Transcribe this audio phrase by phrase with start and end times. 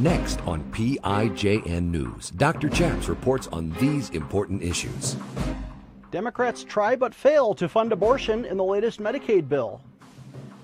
[0.00, 2.68] Next on PIJN News, Dr.
[2.68, 5.16] Chaps reports on these important issues.
[6.10, 9.80] Democrats try but fail to fund abortion in the latest Medicaid bill.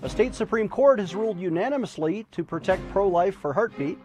[0.02, 4.00] A state Supreme Court has ruled unanimously to protect pro life for heartbeat.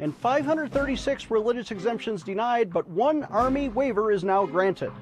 [0.00, 4.92] And 536 religious exemptions denied, but one Army waiver is now granted.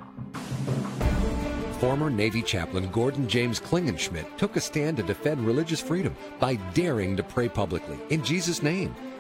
[1.80, 7.16] Former Navy chaplain Gordon James Klingenschmitt took a stand to defend religious freedom by daring
[7.16, 8.94] to pray publicly in Jesus' name.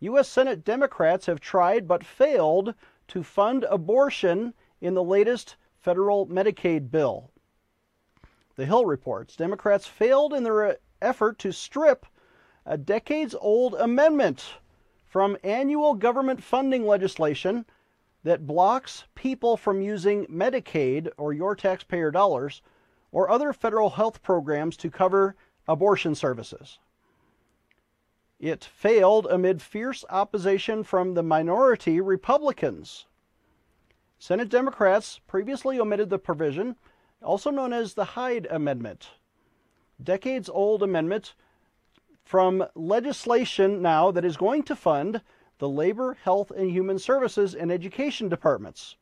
[0.00, 0.28] U.S.
[0.28, 2.74] Senate Democrats have tried but failed
[3.08, 7.30] to fund abortion in the latest federal Medicaid bill.
[8.56, 12.06] The Hill reports Democrats failed in their uh, effort to strip
[12.64, 14.54] a decades old amendment
[15.04, 17.64] from annual government funding legislation
[18.24, 22.60] that blocks people from using Medicaid or your taxpayer dollars
[23.12, 25.36] or other federal health programs to cover
[25.68, 26.80] abortion services.
[28.38, 33.06] It failed amid fierce opposition from the minority Republicans.
[34.18, 36.76] Senate Democrats previously omitted the provision,
[37.22, 39.10] also known as the Hyde Amendment.
[40.02, 41.34] Decades old amendment
[42.24, 45.22] from legislation now that is going to fund
[45.58, 48.96] the Labor, Health, and Human Services and Education departments.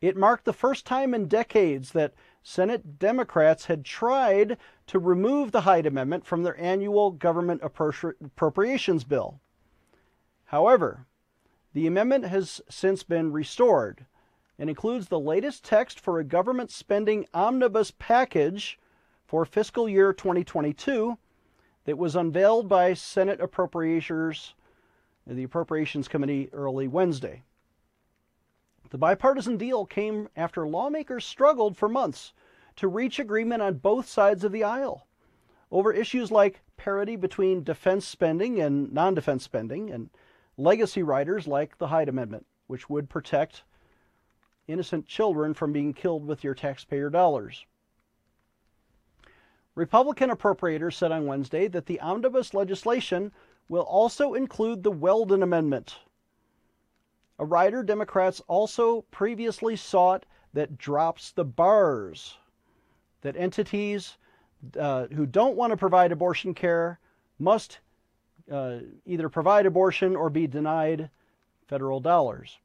[0.00, 2.14] It marked the first time in decades that
[2.46, 9.40] Senate Democrats had tried to remove the Hyde Amendment from their annual government appropriations bill.
[10.44, 11.06] However,
[11.72, 14.04] the amendment has since been restored
[14.58, 18.78] and includes the latest text for a government spending omnibus package
[19.24, 21.16] for fiscal year 2022
[21.86, 24.52] that was unveiled by Senate appropriators
[25.26, 27.42] the Appropriations Committee early Wednesday.
[28.90, 32.32] The bipartisan deal came after lawmakers struggled for months
[32.76, 35.06] to reach agreement on both sides of the aisle
[35.70, 40.10] over issues like parity between defense spending and non defense spending and
[40.56, 43.64] legacy riders like the Hyde Amendment, which would protect
[44.68, 47.66] innocent children from being killed with your taxpayer dollars.
[49.74, 53.32] Republican appropriators said on Wednesday that the omnibus legislation
[53.68, 55.98] will also include the Weldon Amendment,
[57.38, 62.38] a rider Democrats also previously sought that drops the bars
[63.22, 64.16] that entities
[64.78, 66.98] uh, who don't want to provide abortion care
[67.38, 67.80] must
[68.50, 71.10] uh, either provide abortion or be denied
[71.66, 72.58] federal dollars.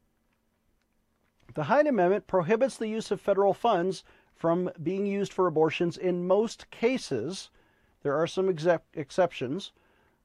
[1.55, 4.03] The Hyde Amendment prohibits the use of federal funds
[4.35, 7.49] from being used for abortions in most cases.
[8.03, 8.49] There are some
[8.93, 9.71] exceptions,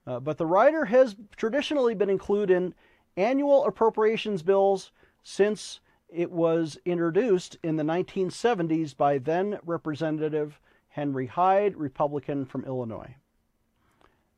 [0.07, 2.75] uh, but the rider has traditionally been included in
[3.17, 4.91] annual appropriations bills
[5.23, 13.17] since it was introduced in the 1970s by then Representative Henry Hyde, Republican from Illinois.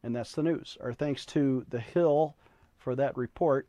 [0.03, 0.78] And that's the news.
[0.81, 2.34] Our thanks to The Hill
[2.78, 3.69] for that report.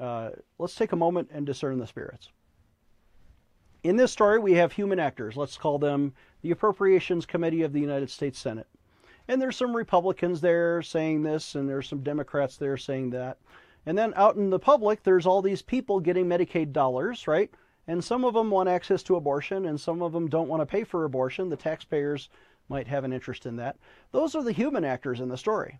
[0.00, 2.30] Uh, let's take a moment and discern the spirits.
[3.84, 5.36] In this story, we have human actors.
[5.36, 8.66] Let's call them the Appropriations Committee of the United States Senate.
[9.28, 13.38] And there's some Republicans there saying this, and there's some Democrats there saying that.
[13.86, 17.50] And then out in the public, there's all these people getting Medicaid dollars, right?
[17.86, 20.66] And some of them want access to abortion, and some of them don't want to
[20.66, 21.48] pay for abortion.
[21.48, 22.28] The taxpayers
[22.68, 23.76] might have an interest in that.
[24.10, 25.78] Those are the human actors in the story.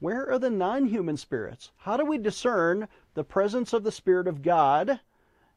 [0.00, 1.70] Where are the non human spirits?
[1.76, 5.00] How do we discern the presence of the Spirit of God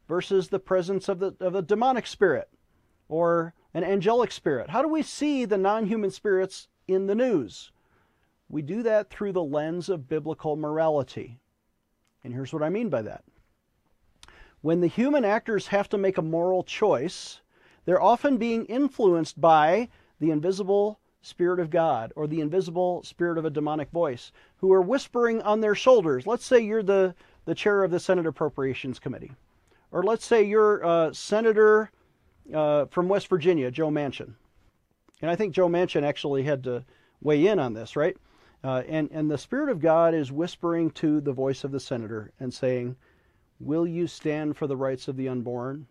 [0.08, 2.50] versus the presence of the, of a demonic spirit
[3.08, 4.70] or an angelic spirit?
[4.70, 7.72] How do we see the non human spirits in the news.
[8.50, 11.40] We do that through the lens of biblical morality.
[12.23, 13.23] And here's what I mean by that.
[14.61, 17.41] When the human actors have to make a moral choice,
[17.85, 23.43] they're often being influenced by the invisible Spirit of God or the invisible spirit of
[23.43, 26.25] a demonic voice who are whispering on their shoulders.
[26.25, 27.16] Let's say you're the,
[27.46, 29.31] the chair of the Senate Appropriations Committee.
[29.91, 31.91] Or let's say you're a senator
[32.53, 34.34] uh, from West Virginia, Joe Manchin.
[35.22, 36.85] And I think Joe Manchin actually had to
[37.22, 38.16] weigh in on this, right?
[38.64, 42.32] Uh, and, and the Spirit of God is whispering to the voice of the senator
[42.40, 42.96] and saying,
[43.59, 45.88] Will you stand for the rights of the unborn?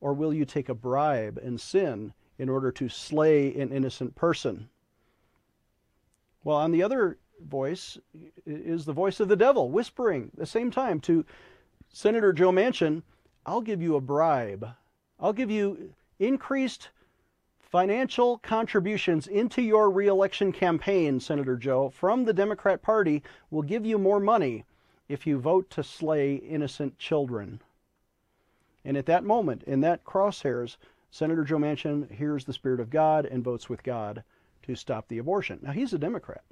[0.00, 4.68] Or will you take a bribe and sin in order to slay an innocent person?
[6.44, 7.98] Well, on the other voice
[8.46, 11.24] is the voice of the devil whispering at the same time to
[11.90, 13.02] Senator Joe Manchin,
[13.46, 14.68] I'll give you a bribe.
[15.18, 16.90] I'll give you increased
[17.70, 23.98] financial contributions into your reelection campaign, Senator Joe, from the Democrat Party will give you
[23.98, 24.64] more money
[25.08, 27.60] if you vote to slay innocent children.
[28.84, 30.76] And at that moment, in that crosshairs,
[31.10, 34.22] Senator Joe Manchin hears the Spirit of God and votes with God
[34.62, 35.58] to stop the abortion.
[35.62, 36.44] Now, he's a Democrat.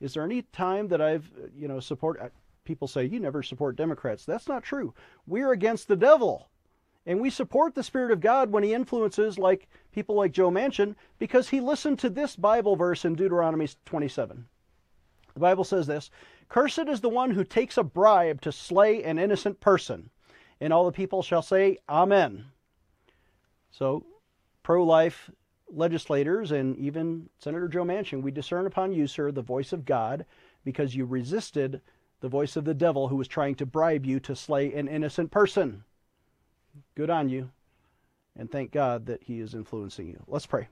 [0.00, 2.28] Is there any time that I've, you know, support uh,
[2.64, 4.24] people say you never support Democrats?
[4.24, 4.92] That's not true.
[5.26, 6.48] We're against the devil.
[7.04, 10.94] And we support the Spirit of God when he influences like people like Joe Manchin
[11.18, 14.46] because he listened to this Bible verse in Deuteronomy 27.
[15.34, 16.10] The Bible says this
[16.48, 20.10] Cursed is the one who takes a bribe to slay an innocent person.
[20.60, 22.44] And all the people shall say, Amen.
[23.70, 24.04] So,
[24.62, 25.30] pro life
[25.68, 30.26] legislators and even Senator Joe Manchin, we discern upon you, sir, the voice of God
[30.64, 31.80] because you resisted
[32.20, 35.30] the voice of the devil who was trying to bribe you to slay an innocent
[35.30, 35.82] person.
[36.94, 37.50] Good on you.
[38.36, 40.22] And thank God that He is influencing you.
[40.26, 40.68] Let's pray.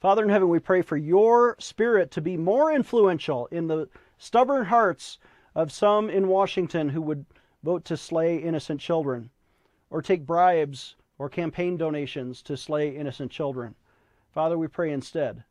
[0.00, 4.66] Father in heaven, we pray for your spirit to be more influential in the stubborn
[4.66, 5.18] hearts
[5.54, 7.26] of some in Washington who would
[7.64, 9.30] vote to slay innocent children
[9.90, 13.74] or take bribes or campaign donations to slay innocent children.
[14.30, 15.42] Father, we pray instead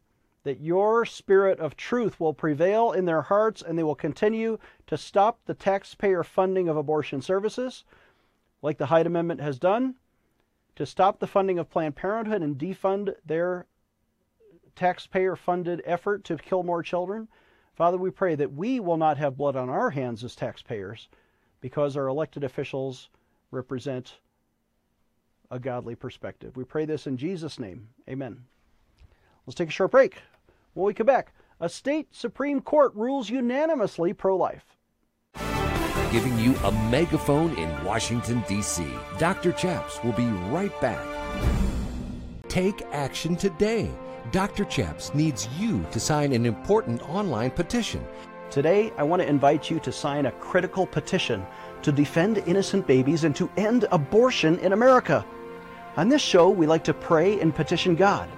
[0.44, 4.97] that your spirit of truth will prevail in their hearts and they will continue to
[4.97, 7.83] stop the taxpayer funding of abortion services,
[8.62, 9.95] like the Hyde Amendment has done,
[10.75, 13.65] to stop the funding of Planned Parenthood and defund their
[14.75, 17.27] taxpayer funded effort to kill more children.
[17.74, 21.09] Father, we pray that we will not have blood on our hands as taxpayers
[21.62, 23.09] because our elected officials
[23.51, 24.19] represent
[25.50, 26.56] a godly perspective.
[26.56, 27.89] We pray this in Jesus' name.
[28.07, 28.44] Amen.
[29.45, 30.18] Let's take a short break.
[30.74, 34.76] When we come back, a state Supreme Court rules unanimously pro life.
[36.09, 38.88] Giving you a megaphone in Washington, D.C.
[39.18, 39.51] Dr.
[39.51, 41.06] Chaps will be right back.
[42.48, 43.92] Take action today.
[44.31, 44.63] Dr.
[44.63, 48.07] Chaps needs you to sign an important online petition.
[48.50, 51.45] Today, I want to invite you to sign a critical petition
[51.81, 55.25] to defend innocent babies and to end abortion in America.
[55.98, 58.30] On this show, we like to pray and petition God.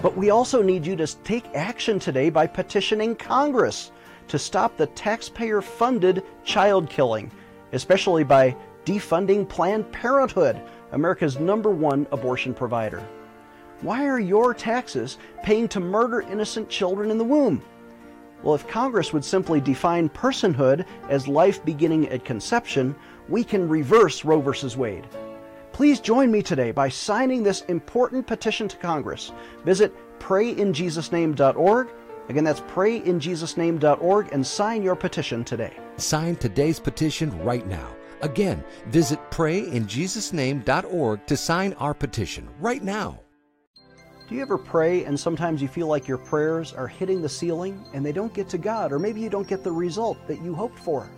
[0.00, 3.90] But we also need you to take action today by petitioning Congress
[4.28, 7.30] to stop the taxpayer funded child killing,
[7.72, 10.60] especially by defunding Planned Parenthood,
[10.92, 13.02] America's number one abortion provider.
[13.82, 17.62] Why are your taxes paying to murder innocent children in the womb?
[18.42, 22.94] Well, if Congress would simply define personhood as life beginning at conception,
[23.28, 24.76] we can reverse Roe v.
[24.76, 25.06] Wade.
[25.72, 29.32] Please join me today by signing this important petition to Congress.
[29.64, 31.88] Visit prayinjesusname.org.
[32.28, 35.76] Again, that's prayinjesusname.org and sign your petition today.
[35.96, 37.94] Sign today's petition right now.
[38.22, 43.20] Again, visit prayinjesusname.org to sign our petition right now.
[44.28, 47.84] Do you ever pray and sometimes you feel like your prayers are hitting the ceiling
[47.94, 50.52] and they don't get to God, or maybe you don't get the result that you
[50.54, 51.08] hoped for?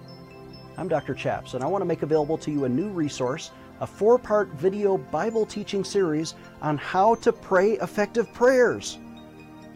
[0.76, 1.14] I'm Dr.
[1.14, 3.50] Chaps, and I want to make available to you a new resource
[3.80, 8.98] a four part video Bible teaching series on how to pray effective prayers.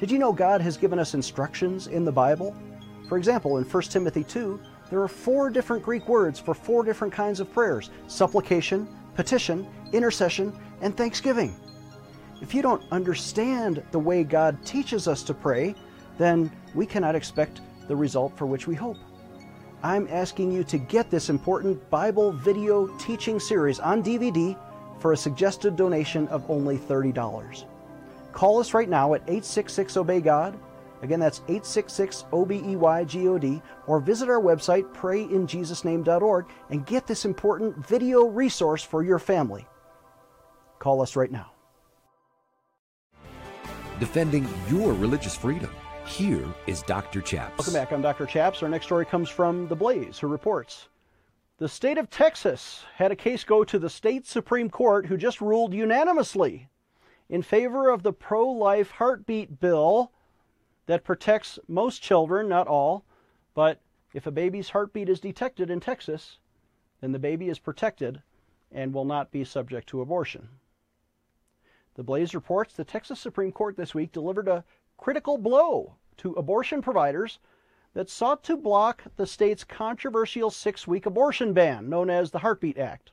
[0.02, 2.56] Did you know God has given us instructions in the Bible?
[3.08, 4.58] For example, in 1 Timothy 2,
[4.90, 10.52] there are four different Greek words for four different kinds of prayers supplication, petition, intercession,
[10.80, 11.54] and thanksgiving.
[12.40, 15.72] If you don't understand the way God teaches us to pray,
[16.18, 18.96] then we cannot expect the result for which we hope.
[19.84, 24.58] I'm asking you to get this important Bible video teaching series on DVD
[24.98, 27.66] for a suggested donation of only $30.
[28.32, 30.58] Call us right now at 866 Obey God.
[31.02, 36.46] Again, that's 866 O B E Y G O D, or visit our website, prayinjesusname.org,
[36.70, 39.66] and get this important video resource for your family.
[40.78, 41.52] Call us right now.
[43.98, 45.70] Defending your religious freedom.
[46.06, 47.20] Here is Dr.
[47.20, 47.58] Chaps.
[47.58, 47.92] Welcome back.
[47.92, 48.26] I'm Dr.
[48.26, 48.62] Chaps.
[48.62, 50.88] Our next story comes from The Blaze, who reports
[51.58, 55.40] The state of Texas had a case go to the state Supreme Court, who just
[55.40, 56.68] ruled unanimously
[57.32, 60.12] in favor of the pro life heartbeat bill
[60.84, 63.06] that protects most children, not all,
[63.54, 63.80] but
[64.12, 66.36] if a baby's heartbeat is detected in Texas,
[67.00, 68.20] then the baby is protected
[68.70, 70.46] and will not be subject to abortion.
[71.94, 74.62] The Blaze reports the Texas Supreme Court this week delivered a
[74.98, 77.38] critical blow to abortion providers
[77.94, 82.76] that sought to block the state's controversial six week abortion ban, known as the Heartbeat
[82.76, 83.10] Act.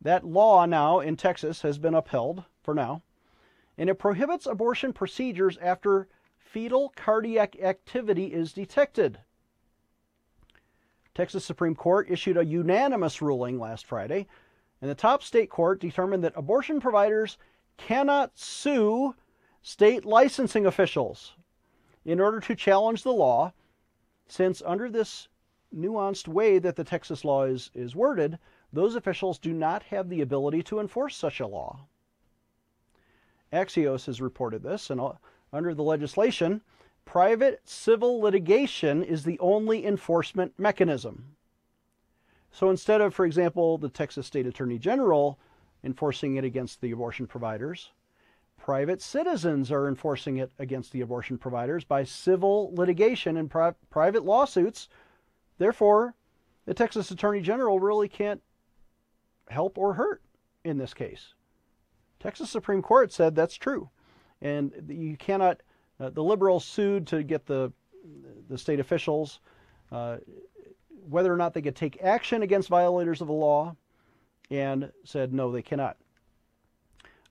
[0.00, 3.02] That law now in Texas has been upheld for now,
[3.78, 6.06] and it prohibits abortion procedures after
[6.38, 9.18] fetal cardiac activity is detected.
[11.12, 14.28] Texas Supreme Court issued a unanimous ruling last Friday,
[14.80, 17.38] and the top state court determined that abortion providers
[17.76, 19.16] cannot sue
[19.62, 21.32] state licensing officials
[22.04, 23.52] in order to challenge the law,
[24.28, 25.26] since under this
[25.74, 28.38] nuanced way that the Texas law is, is worded,
[28.72, 31.88] those officials do not have the ability to enforce such a law.
[33.52, 35.12] Axios has reported this, and uh,
[35.52, 36.60] under the legislation,
[37.04, 41.36] private civil litigation is the only enforcement mechanism.
[42.52, 45.38] So instead of, for example, the Texas State Attorney General
[45.82, 47.90] enforcing it against the abortion providers,
[48.56, 54.24] private citizens are enforcing it against the abortion providers by civil litigation and pri- private
[54.24, 54.88] lawsuits.
[55.58, 56.14] Therefore,
[56.66, 58.42] the Texas Attorney General really can't
[59.48, 60.22] help or hurt
[60.64, 61.34] in this case.
[62.20, 63.88] Texas Supreme Court said that's true,
[64.40, 65.62] and you cannot.
[65.98, 67.72] Uh, the liberals sued to get the
[68.48, 69.40] the state officials
[69.92, 70.16] uh,
[71.08, 73.74] whether or not they could take action against violators of the law,
[74.50, 75.96] and said no, they cannot.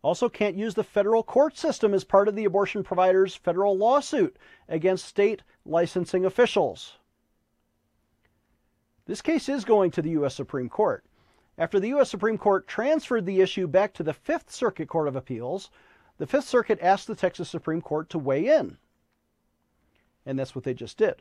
[0.01, 4.37] Also, can't use the federal court system as part of the abortion provider's federal lawsuit
[4.69, 6.97] against state licensing officials.
[9.05, 10.35] This case is going to the U.S.
[10.35, 11.03] Supreme Court.
[11.59, 12.09] After the U.S.
[12.09, 15.69] Supreme Court transferred the issue back to the Fifth Circuit Court of Appeals,
[16.17, 18.77] the Fifth Circuit asked the Texas Supreme Court to weigh in.
[20.25, 21.15] And that's what they just did.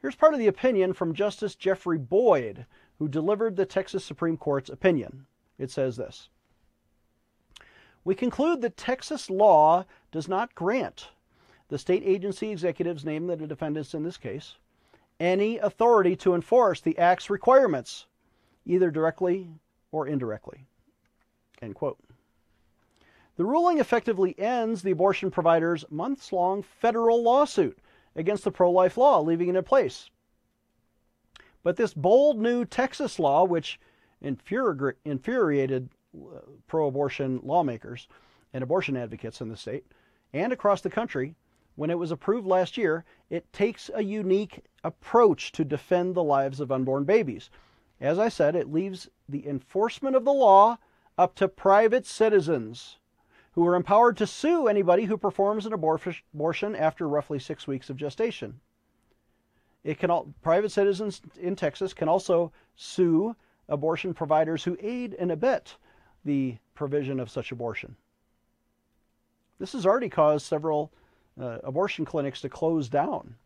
[0.00, 2.66] Here's part of the opinion from Justice Jeffrey Boyd,
[2.98, 5.26] who delivered the Texas Supreme Court's opinion.
[5.56, 6.28] It says this
[8.02, 11.10] We conclude that Texas law does not grant
[11.68, 14.56] the state agency executives, named the defendants in this case,
[15.20, 18.06] any authority to enforce the Act's requirements
[18.64, 19.48] either directly
[19.90, 20.66] or indirectly.
[21.60, 21.98] End quote.
[23.36, 27.78] The ruling effectively ends the abortion provider's months long federal lawsuit
[28.14, 30.10] against the pro life law, leaving it in place.
[31.62, 33.80] But this bold new Texas law, which
[34.20, 38.08] infuriated uh, pro abortion lawmakers
[38.52, 39.86] and abortion advocates in the state
[40.32, 41.34] and across the country,
[41.74, 46.60] when it was approved last year, it takes a unique approach to defend the lives
[46.60, 47.48] of unborn babies.
[48.02, 50.78] As I said, it leaves the enforcement of the law
[51.16, 52.98] up to private citizens
[53.52, 57.96] who are empowered to sue anybody who performs an abortion after roughly six weeks of
[57.96, 58.58] gestation.
[59.84, 63.36] It can all, private citizens in Texas can also sue
[63.68, 65.76] abortion providers who aid and abet
[66.24, 67.94] the provision of such abortion.
[69.60, 70.92] This has already caused several
[71.40, 73.36] uh, abortion clinics to close down.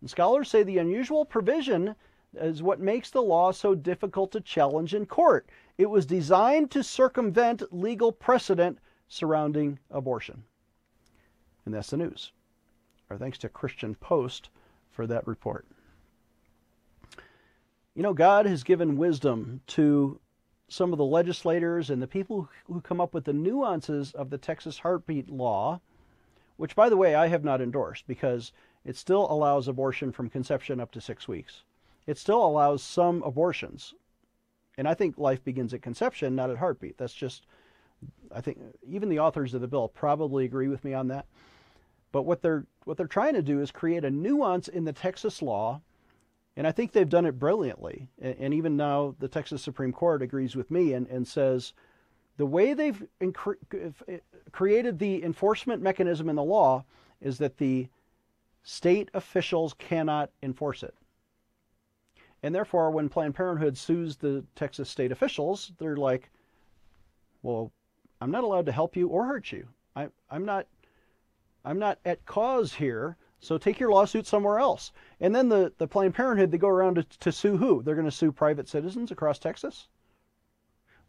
[0.00, 1.94] And scholars say the unusual provision
[2.34, 5.48] is what makes the law so difficult to challenge in court.
[5.78, 10.44] It was designed to circumvent legal precedent surrounding abortion.
[11.64, 12.32] And that's the news.
[13.10, 14.50] Our thanks to Christian Post
[14.90, 15.66] for that report.
[17.94, 20.20] You know, God has given wisdom to
[20.68, 24.38] some of the legislators and the people who come up with the nuances of the
[24.38, 25.80] Texas heartbeat law,
[26.56, 28.52] which, by the way, I have not endorsed because
[28.84, 31.64] it still allows abortion from conception up to six weeks
[32.06, 33.94] it still allows some abortions.
[34.78, 36.96] And I think life begins at conception, not at heartbeat.
[36.96, 37.46] That's just,
[38.34, 41.26] I think, even the authors of the bill probably agree with me on that.
[42.12, 45.42] But what they're what they're trying to do is create a nuance in the Texas
[45.42, 45.80] law,
[46.56, 48.08] and I think they've done it brilliantly.
[48.20, 51.72] And, and even now, the Texas Supreme Court agrees with me and, and says
[52.36, 54.18] the way they've incre- eh,
[54.50, 56.84] created the enforcement mechanism in the law
[57.20, 57.88] is that the
[58.62, 60.94] state officials cannot enforce it.
[62.42, 66.30] And therefore, when Planned Parenthood sues the Texas state officials, they're like,
[67.42, 67.70] well,
[68.20, 69.68] I'm not allowed to help you or hurt you.
[69.94, 70.66] I, I'm not
[71.64, 74.92] I'm not at cause here, so take your lawsuit somewhere else.
[75.20, 77.82] And then the, the Planned Parenthood, they go around to, to sue who?
[77.82, 79.88] They're going to sue private citizens across Texas?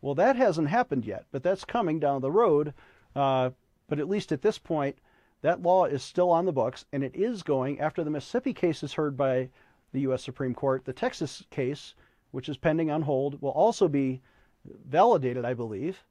[0.02, 2.74] Well, that hasn't happened yet, but that's coming down the road.
[3.16, 3.52] Uh,
[3.88, 4.98] but at least at this point,
[5.42, 8.84] that law is still on the books, and it is going after the Mississippi case
[8.84, 9.50] is heard by
[9.92, 10.24] the U.S.
[10.24, 10.86] Supreme Court.
[10.86, 11.94] The Texas case,
[12.32, 14.22] which is pending on hold, will also be
[14.88, 16.04] validated, I believe,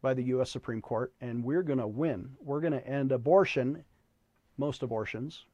[0.00, 0.50] by the U.S.
[0.50, 2.30] Supreme Court, and we're going to win.
[2.40, 3.84] We're going to end abortion,
[4.56, 5.44] most abortions,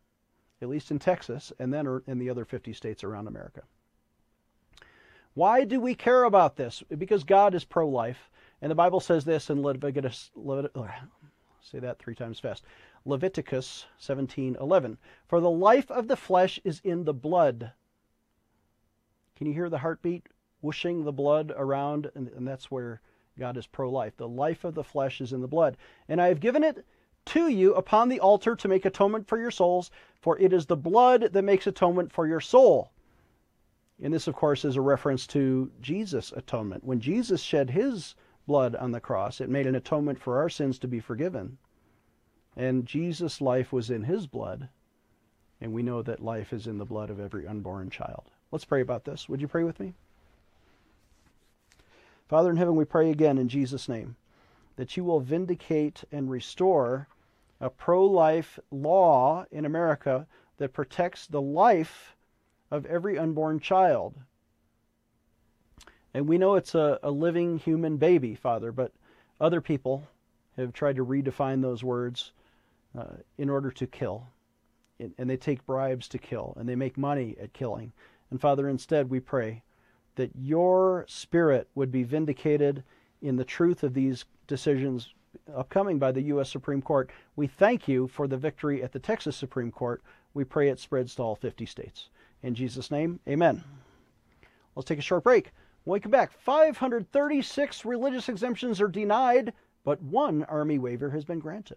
[0.61, 3.62] at least in Texas, and then er, in the other 50 states around America.
[5.35, 6.83] Why do we care about this?
[6.97, 8.31] Because God is pro life,
[8.62, 10.93] and the Bible says this in Leviticus, Leviticus
[11.61, 12.64] say that three times fast.
[13.07, 14.97] Leviticus 17:11.
[15.27, 17.73] For the life of the flesh is in the blood.
[19.37, 20.29] Can you hear the heartbeat
[20.63, 22.11] whooshing the blood around?
[22.15, 23.03] And, and that's where
[23.39, 24.17] God is pro life.
[24.17, 25.77] The life of the flesh is in the blood.
[26.09, 26.87] And I have given it
[27.27, 30.77] to you upon the altar to make atonement for your souls, for it is the
[30.77, 32.91] blood that makes atonement for your soul.
[34.03, 36.85] And this, of course, is a reference to Jesus' atonement.
[36.85, 38.15] When Jesus shed his
[38.47, 41.59] blood on the cross, it made an atonement for our sins to be forgiven.
[42.57, 44.69] And Jesus' life was in his blood.
[45.61, 48.31] And we know that life is in the blood of every unborn child.
[48.51, 49.29] Let's pray about this.
[49.29, 49.95] Would you pray with me?
[52.29, 54.17] Father in heaven, we pray again in Jesus' name
[54.77, 57.09] that you will vindicate and restore
[57.61, 60.27] a pro life law in America
[60.59, 62.17] that protects the life
[62.71, 64.15] of every unborn child.
[66.13, 68.93] And we know it's a, a living human baby, Father, but
[69.41, 70.07] other people
[70.57, 72.33] have tried to redefine those words
[72.97, 74.29] uh, in order to kill.
[75.19, 77.93] And they take bribes to kill, and they make money at killing.
[78.31, 79.63] And Father, instead, we pray
[80.15, 82.85] that your spirit would be vindicated
[83.21, 85.13] in the truth of these decisions
[85.55, 86.51] upcoming by the U.S.
[86.51, 87.11] Supreme Court.
[87.37, 90.03] We thank you for the victory at the Texas Supreme Court.
[90.33, 92.09] We pray it spreads to all 50 states.
[92.43, 93.65] In Jesus' name, amen.
[94.75, 95.53] Let's take a short break.
[95.85, 99.53] When we come back, 536 religious exemptions are denied,
[99.85, 101.77] but one Army waiver has been granted.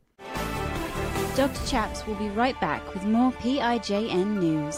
[1.38, 1.68] Dr.
[1.68, 4.76] Chaps will be right back with more PIJN news.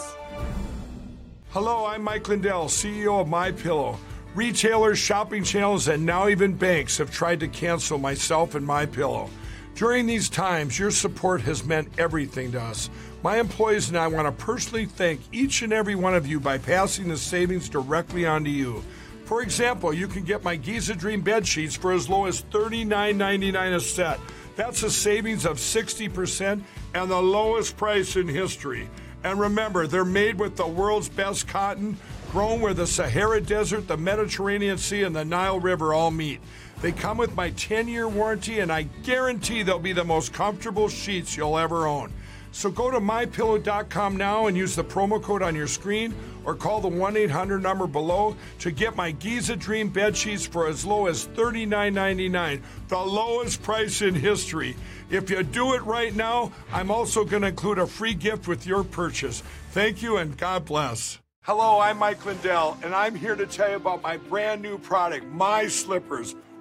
[1.52, 3.98] Hello, I'm Mike Lindell, CEO of My Pillow.
[4.34, 9.30] Retailers, shopping channels, and now even banks have tried to cancel myself and my pillow.
[9.74, 12.90] During these times, your support has meant everything to us.
[13.22, 16.58] My employees and I want to personally thank each and every one of you by
[16.58, 18.84] passing the savings directly on to you.
[19.24, 23.76] For example, you can get my Giza Dream bed sheets for as low as $39.99
[23.76, 24.20] a set.
[24.56, 26.62] That's a savings of 60%
[26.94, 28.88] and the lowest price in history.
[29.22, 31.96] And remember, they're made with the world's best cotton
[32.30, 36.40] grown where the Sahara Desert, the Mediterranean Sea, and the Nile River all meet.
[36.80, 40.88] They come with my 10 year warranty, and I guarantee they'll be the most comfortable
[40.88, 42.12] sheets you'll ever own.
[42.52, 46.14] So go to mypillow.com now and use the promo code on your screen
[46.44, 50.66] or call the 1 800 number below to get my Giza Dream bed sheets for
[50.66, 54.76] as low as $39.99, the lowest price in history.
[55.10, 58.66] If you do it right now, I'm also going to include a free gift with
[58.66, 59.42] your purchase.
[59.70, 61.18] Thank you and God bless.
[61.42, 65.24] Hello, I'm Mike Lindell, and I'm here to tell you about my brand new product,
[65.26, 66.34] My Slippers.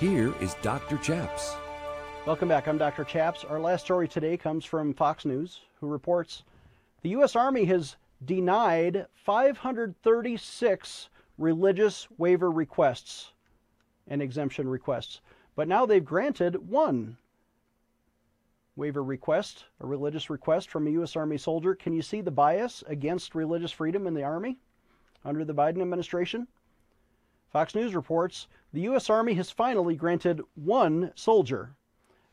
[0.00, 0.96] Here is Dr.
[0.96, 1.54] Chaps.
[2.24, 2.66] Welcome back.
[2.66, 3.04] I'm Dr.
[3.04, 3.44] Chaps.
[3.44, 6.42] Our last story today comes from Fox News, who reports
[7.02, 7.36] the U.S.
[7.36, 13.32] Army has denied 536 religious waiver requests
[14.08, 15.20] and exemption requests,
[15.54, 17.18] but now they've granted one
[18.76, 21.14] waiver request, a religious request from a U.S.
[21.14, 21.74] Army soldier.
[21.74, 24.56] Can you see the bias against religious freedom in the Army
[25.26, 26.48] under the Biden administration?
[27.50, 29.10] Fox News reports the U.S.
[29.10, 31.74] Army has finally granted one soldier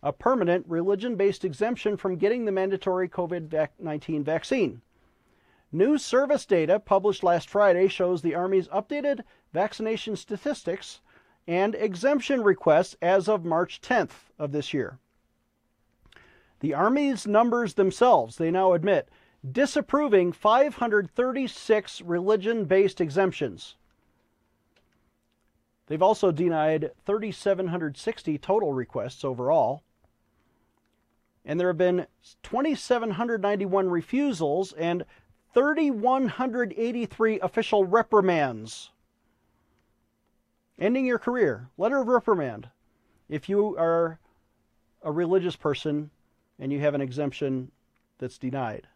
[0.04, 4.82] a permanent religion based exemption from getting the mandatory COVID 19 vaccine.
[5.72, 11.02] News service data published last Friday shows the Army's updated vaccination statistics
[11.48, 15.00] and exemption requests as of March 10th of this year.
[16.60, 19.10] The Army's numbers themselves, they now admit,
[19.52, 23.76] disapproving 536 religion based exemptions.
[25.88, 29.84] They've also denied 3,760 total requests overall.
[31.46, 32.08] And there have been
[32.44, 35.06] 2,791 refusals and
[35.54, 38.92] 3,183 official reprimands.
[40.78, 42.70] Ending your career, letter of reprimand.
[43.30, 44.20] If you are
[45.02, 46.12] a religious person
[46.60, 47.72] and you have an exemption
[48.18, 48.88] that's denied.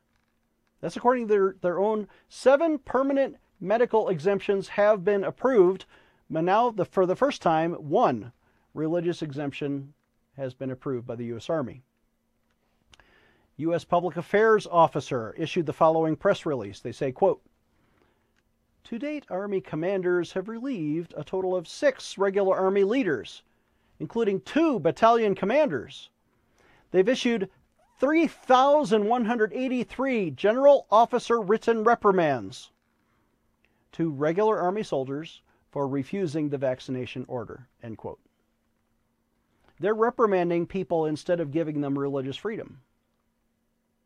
[0.82, 5.86] That's according to their, their own seven permanent medical exemptions have been approved,
[6.32, 8.32] but now the, for the first time, one
[8.74, 9.94] religious exemption
[10.38, 11.50] has been approved by the U.S.
[11.50, 11.84] Army.
[13.58, 13.84] U.S.
[13.84, 16.80] Public Affairs Officer issued the following press release.
[16.80, 17.42] They say, quote,
[18.86, 23.44] to date, Army commanders have relieved a total of six regular Army leaders,
[24.00, 26.10] including two battalion commanders.
[26.92, 27.50] They've issued
[28.00, 32.72] 3,183 general officer written reprimands
[33.92, 35.42] to regular Army soldiers
[35.72, 37.68] for refusing the vaccination order.
[37.82, 38.20] End quote.
[39.80, 42.82] They're reprimanding people instead of giving them religious freedom.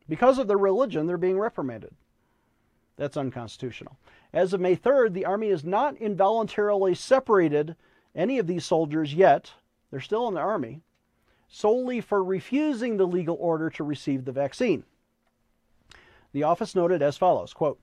[0.07, 1.93] Because of their religion, they're being reprimanded.
[2.95, 3.97] That's unconstitutional.
[4.31, 7.75] As of May 3rd, the Army has not involuntarily separated
[8.15, 9.51] any of these soldiers yet.
[9.91, 10.81] They're still in the Army,
[11.49, 14.83] solely for refusing the legal order to receive the vaccine.
[16.31, 17.79] The office noted as follows quote,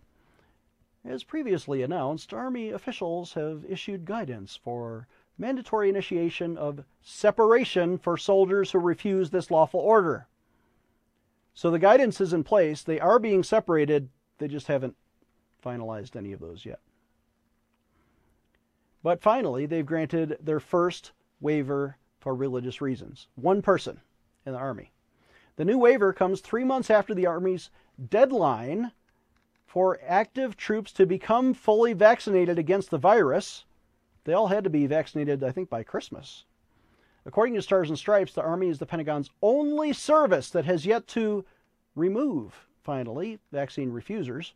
[1.04, 8.70] As previously announced, Army officials have issued guidance for mandatory initiation of separation for soldiers
[8.70, 10.28] who refuse this lawful order.
[11.54, 12.82] So the guidance is in place.
[12.82, 14.08] They are being separated.
[14.38, 14.96] They just haven't
[15.64, 16.80] finalized any of those yet.
[19.02, 23.26] But finally, they've granted their first waiver for religious reasons.
[23.34, 24.00] One person
[24.46, 24.92] in the Army.
[25.56, 27.70] The new waiver comes three months after the Army's
[28.08, 28.92] deadline
[29.72, 33.64] for active troops to become fully vaccinated against the virus.
[34.24, 36.44] They all had to be vaccinated, I think, by Christmas.
[37.24, 41.06] According to Stars and Stripes, the Army is the Pentagon's only service that has yet
[41.06, 41.46] to
[41.94, 44.52] remove, finally, vaccine refusers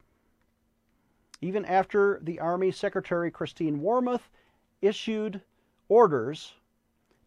[1.41, 4.29] even after the Army Secretary Christine Wormuth
[4.83, 5.41] issued
[5.89, 6.57] orders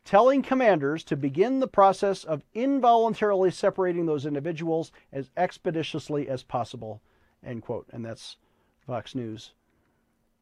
[0.06, 7.02] telling commanders to begin the process of involuntarily separating those individuals as expeditiously as possible.
[7.46, 7.88] End quote.
[7.92, 8.38] And that's
[8.86, 9.54] Fox News.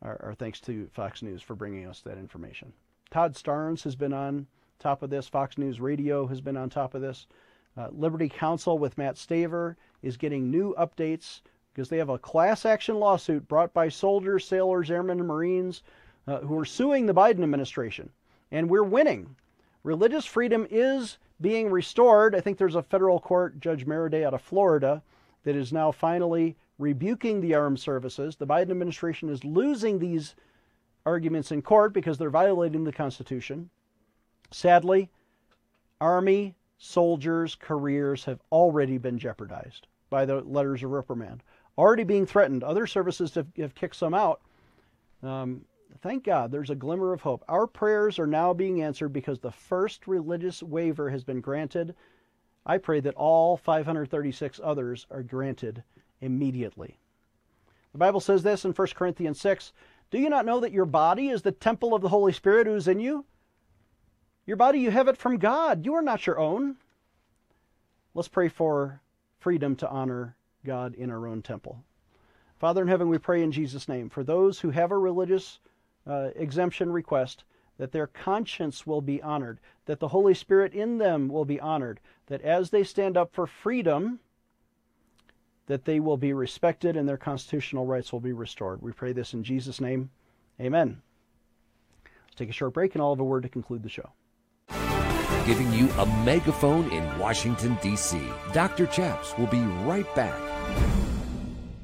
[0.02, 2.72] Our, thanks to Fox News for bringing us that information.
[3.10, 4.46] Todd Starnes has been on
[4.80, 5.28] top of this.
[5.28, 7.28] Fox News Radio has been on top of this.
[7.76, 11.42] Uh, Liberty Counsel with Matt Staver is getting new updates
[11.74, 15.84] because they have a class action lawsuit brought by soldiers, sailors, airmen, and Marines
[16.28, 18.10] uh, who are suing the Biden administration.
[18.52, 19.36] And we're winning.
[19.84, 22.36] Religious freedom is being restored.
[22.36, 25.02] I think there's a federal court, Judge Merryday out of Florida,
[25.44, 28.36] that is now finally rebuking the armed services.
[28.36, 30.36] The Biden administration is losing these
[31.06, 33.70] arguments in court because they're violating the Constitution.
[34.52, 35.10] Sadly,
[36.00, 41.44] Army soldiers' careers have already been jeopardized by the letters of reprimand
[41.78, 42.64] already being threatened.
[42.64, 44.42] Other services have, have kicked some out.
[45.24, 45.62] Um,
[46.02, 47.44] thank God there's a glimmer of hope.
[47.48, 51.96] Our prayers are now being answered because the first religious waiver has been granted.
[52.66, 55.84] I pray that all 536 others are granted
[56.22, 57.00] immediately.
[57.92, 59.74] The Bible says this in 1 Corinthians 6
[60.12, 62.76] Do you not know that your body is the temple of the Holy Spirit who
[62.76, 63.26] is in you?
[64.46, 65.86] Your body, you have it from God.
[65.86, 66.78] You are not your own.
[68.14, 69.02] Let's pray for
[69.40, 71.84] freedom to honor God in our own temple.
[72.58, 75.60] Father in heaven, we pray in Jesus' name for those who have a religious
[76.08, 77.44] uh, exemption request
[77.78, 82.00] that their conscience will be honored, that the Holy Spirit in them will be honored,
[82.26, 84.20] that as they stand up for freedom,
[85.68, 88.82] that they will be respected and their constitutional rights will be restored.
[88.82, 90.10] We pray this in Jesus' name.
[90.60, 91.02] Amen.
[92.04, 94.10] Let's take a short break and I'll have a word to conclude the show.
[95.46, 98.20] Giving you a megaphone in Washington, D.C.
[98.54, 98.86] Dr.
[98.88, 100.38] Chaps will be right back.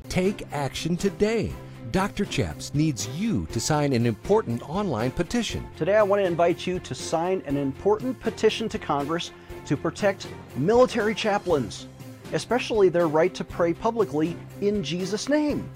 [0.10, 1.52] Take action today.
[1.92, 2.26] Dr.
[2.26, 5.66] Chaps needs you to sign an important online petition.
[5.78, 9.32] Today, I want to invite you to sign an important petition to Congress
[9.66, 11.88] to protect military chaplains,
[12.34, 15.70] especially their right to pray publicly in Jesus' name.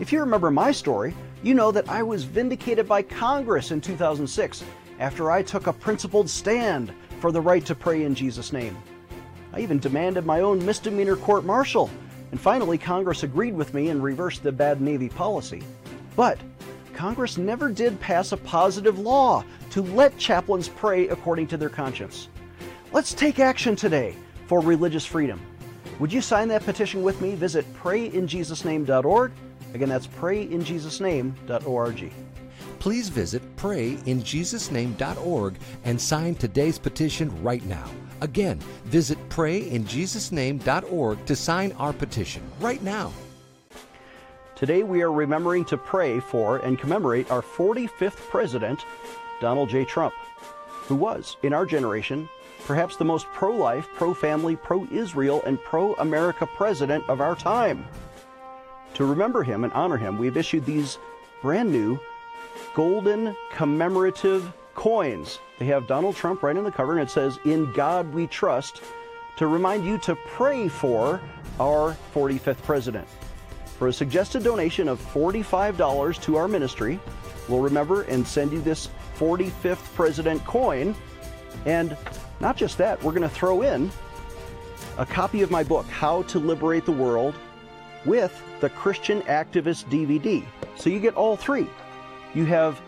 [0.00, 4.64] If you remember my story, you know that I was vindicated by Congress in 2006
[4.98, 8.76] after I took a principled stand for the right to pray in Jesus' name.
[9.52, 11.90] I even demanded my own misdemeanor court martial
[12.34, 15.62] and finally, Congress agreed with me and reversed the bad Navy policy.
[16.16, 16.36] But
[16.92, 22.26] Congress never did pass a positive law to let chaplains pray according to their conscience.
[22.90, 24.16] Let's take action today
[24.48, 25.40] for religious freedom.
[26.00, 27.34] Would you sign that petition with me?
[27.34, 29.32] Visit prayinjesusname.org.
[29.74, 32.12] Again, that's prayinjesusname.org.
[32.78, 35.54] Please visit prayinjesusname.org
[35.84, 37.88] and sign today's petition right now.
[38.20, 43.12] Again, visit prayinjesusname.org to sign our petition right now.
[44.54, 48.86] Today we are remembering to pray for and commemorate our 45th president,
[49.40, 49.84] Donald J.
[49.84, 50.14] Trump,
[50.70, 52.28] who was, in our generation,
[52.64, 57.34] perhaps the most pro life, pro family, pro Israel, and pro America president of our
[57.34, 57.86] time.
[58.94, 60.98] To remember him and honor him, we've issued these
[61.42, 61.98] brand new
[62.74, 65.38] golden commemorative coins.
[65.58, 68.82] They have Donald Trump right in the cover, and it says, In God We Trust,
[69.36, 71.20] to remind you to pray for
[71.60, 73.06] our 45th president.
[73.78, 77.00] For a suggested donation of $45 to our ministry,
[77.48, 80.94] we'll remember and send you this 45th president coin.
[81.66, 81.96] And
[82.44, 83.90] not just that, we're going to throw in
[84.98, 87.34] a copy of my book, How to Liberate the World,
[88.04, 90.44] with the Christian Activist DVD.
[90.76, 91.66] So you get all three.
[92.34, 92.82] You have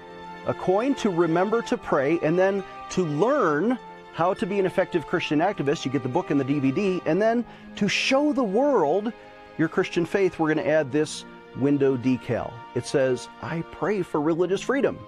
[0.46, 3.78] a coin to remember to pray, and then to learn
[4.12, 7.20] how to be an effective Christian activist, you get the book and the DVD, and
[7.20, 7.42] then
[7.76, 9.10] to show the world
[9.56, 11.24] your Christian faith, we're going to add this
[11.56, 12.52] window decal.
[12.74, 14.98] It says, I pray for religious freedom.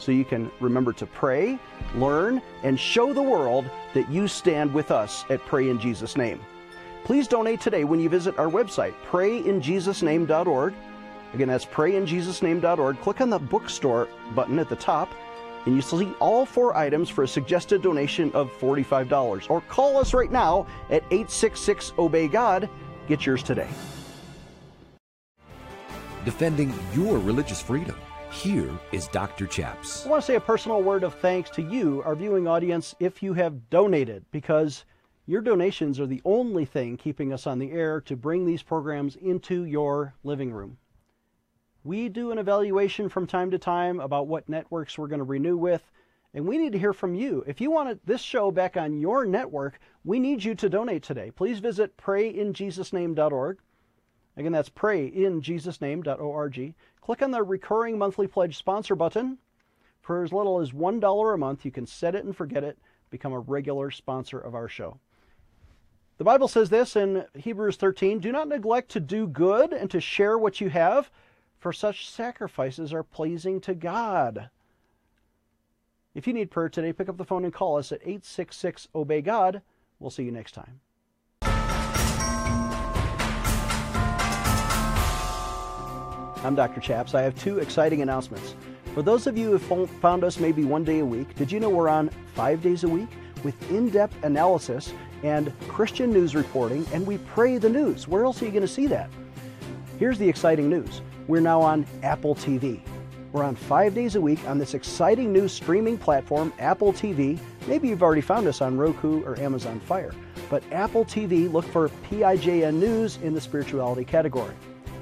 [0.00, 1.58] So you can remember to pray,
[1.94, 6.40] learn, and show the world that you stand with us at Pray in Jesus' Name.
[7.04, 10.74] Please donate today when you visit our website, prayinjesusname.org.
[11.34, 13.00] Again, that's prayinjesusname.org.
[13.00, 15.12] Click on the bookstore button at the top,
[15.66, 19.50] and you see all four items for a suggested donation of $45.
[19.50, 22.70] Or call us right now at 866 Obey God.
[23.06, 23.68] Get yours today.
[26.24, 27.96] Defending your religious freedom.
[28.30, 29.46] Here is Dr.
[29.46, 30.06] Chaps.
[30.06, 33.24] I want to say a personal word of thanks to you, our viewing audience, if
[33.24, 34.84] you have donated, because
[35.26, 39.16] your donations are the only thing keeping us on the air to bring these programs
[39.16, 40.78] into your living room.
[41.82, 45.56] We do an evaluation from time to time about what networks we're going to renew
[45.56, 45.90] with,
[46.32, 47.42] and we need to hear from you.
[47.48, 51.32] If you want this show back on your network, we need you to donate today.
[51.32, 53.58] Please visit prayinjesusname.org.
[54.40, 56.74] Again, that's prayinjesusname.org.
[57.02, 59.36] Click on the recurring monthly pledge sponsor button.
[60.00, 62.78] For as little as $1 a month, you can set it and forget it,
[63.10, 64.98] become a regular sponsor of our show.
[66.16, 70.00] The Bible says this in Hebrews 13 Do not neglect to do good and to
[70.00, 71.10] share what you have,
[71.58, 74.48] for such sacrifices are pleasing to God.
[76.14, 79.20] If you need prayer today, pick up the phone and call us at 866 Obey
[79.20, 79.60] God.
[79.98, 80.80] We'll see you next time.
[86.42, 86.80] I'm Dr.
[86.80, 87.14] Chaps.
[87.14, 88.54] I have two exciting announcements.
[88.94, 91.68] For those of you who found us maybe one day a week, did you know
[91.68, 93.10] we're on five days a week
[93.44, 98.08] with in depth analysis and Christian news reporting, and we pray the news?
[98.08, 99.10] Where else are you going to see that?
[99.98, 102.80] Here's the exciting news we're now on Apple TV.
[103.32, 107.38] We're on five days a week on this exciting new streaming platform, Apple TV.
[107.68, 110.14] Maybe you've already found us on Roku or Amazon Fire,
[110.48, 114.54] but Apple TV, look for PIJN News in the spirituality category.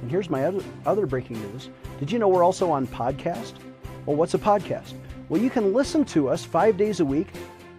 [0.03, 1.69] And here's my other, other breaking news.
[1.99, 3.55] Did you know we're also on podcast?
[4.07, 4.95] Well, what's a podcast?
[5.29, 7.29] Well, you can listen to us five days a week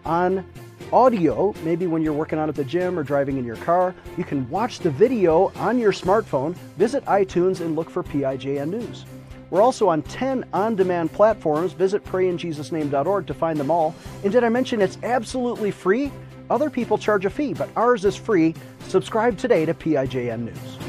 [0.05, 0.45] on
[0.91, 3.95] audio, maybe when you're working out at the gym or driving in your car.
[4.17, 6.55] You can watch the video on your smartphone.
[6.77, 9.05] Visit iTunes and look for PIJN News.
[9.49, 11.73] We're also on 10 on demand platforms.
[11.73, 13.95] Visit prayinjesusname.org to find them all.
[14.23, 16.11] And did I mention it's absolutely free?
[16.49, 18.55] Other people charge a fee, but ours is free.
[18.87, 20.88] Subscribe today to PIJN News.